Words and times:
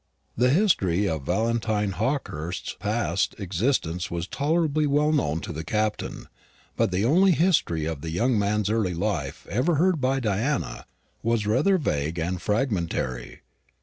The 0.35 0.49
history 0.49 1.07
of 1.07 1.27
Valentine 1.27 1.91
Hawkehurst's 1.91 2.73
past 2.79 3.35
existence 3.37 4.09
was 4.09 4.25
tolerably 4.27 4.87
well 4.87 5.11
known 5.11 5.41
to 5.41 5.53
the 5.53 5.63
Captain; 5.63 6.25
but 6.75 6.89
the 6.89 7.05
only 7.05 7.33
history 7.33 7.85
of 7.85 8.01
the 8.01 8.09
young 8.09 8.39
man's 8.39 8.71
early 8.71 8.95
life 8.95 9.45
ever 9.47 9.75
heard 9.75 10.01
by 10.01 10.19
Diana 10.19 10.87
was 11.21 11.45
rather 11.45 11.77
vague 11.77 12.17
and 12.17 12.41
fragmentary. 12.41 13.41